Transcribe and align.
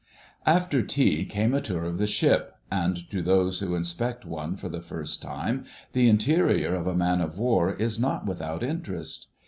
After 0.47 0.81
tea 0.81 1.25
came 1.25 1.53
a 1.53 1.61
tour 1.61 1.83
of 1.83 1.99
the 1.99 2.07
ship, 2.07 2.55
and 2.71 3.07
to 3.11 3.21
those 3.21 3.59
who 3.59 3.75
inspect 3.75 4.25
one 4.25 4.55
for 4.55 4.67
the 4.67 4.81
first 4.81 5.21
time 5.21 5.65
the 5.93 6.09
interior 6.09 6.73
of 6.73 6.87
a 6.87 6.95
man 6.95 7.21
of 7.21 7.37
war 7.37 7.73
is 7.75 7.99
not 7.99 8.25
without 8.25 8.63
interest. 8.63 9.27